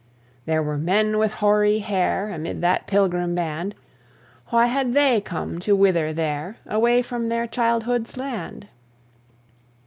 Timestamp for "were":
0.63-0.79